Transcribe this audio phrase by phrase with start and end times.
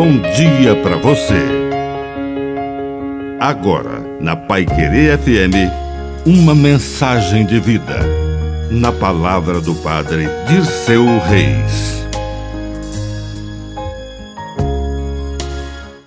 [0.00, 1.44] bom dia para você.
[3.38, 7.98] Agora, na Pai Querer FM, uma mensagem de vida.
[8.70, 12.02] Na palavra do Padre de seu Reis.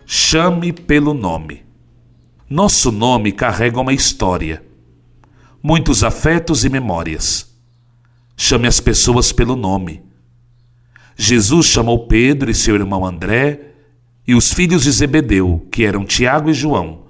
[0.07, 1.61] Chame pelo nome.
[2.49, 4.63] Nosso nome carrega uma história,
[5.61, 7.55] muitos afetos e memórias.
[8.35, 10.01] Chame as pessoas pelo nome.
[11.15, 13.72] Jesus chamou Pedro e seu irmão André
[14.27, 17.03] e os filhos de Zebedeu, que eram Tiago e João.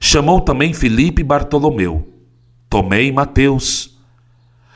[0.00, 2.08] Chamou também Filipe e Bartolomeu,
[2.68, 3.96] Tomé e Mateus.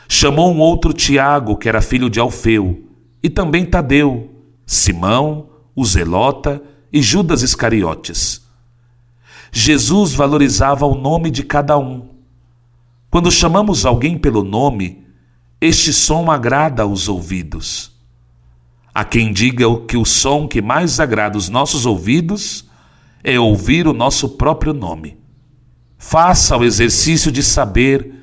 [0.09, 2.85] Chamou um outro Tiago, que era filho de Alfeu,
[3.23, 4.31] e também Tadeu,
[4.65, 8.49] Simão, o Zelota e Judas Iscariotes.
[9.53, 12.09] Jesus valorizava o nome de cada um.
[13.11, 15.05] Quando chamamos alguém pelo nome,
[15.61, 17.90] este som agrada aos ouvidos.
[18.95, 22.69] Há quem diga que o som que mais agrada os nossos ouvidos
[23.23, 25.19] é ouvir o nosso próprio nome.
[25.97, 28.15] Faça o exercício de saber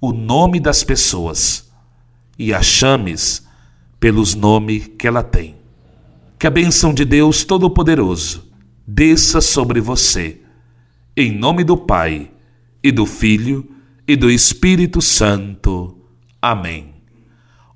[0.00, 1.70] o nome das pessoas
[2.38, 3.46] e a chames
[4.00, 5.56] pelos nomes que ela tem.
[6.38, 8.46] Que a bênção de Deus Todo-Poderoso
[8.86, 10.40] desça sobre você,
[11.16, 12.30] em nome do Pai,
[12.82, 13.68] e do Filho,
[14.06, 15.98] e do Espírito Santo.
[16.40, 16.95] Amém.